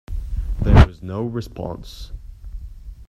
[0.63, 2.11] There was no response.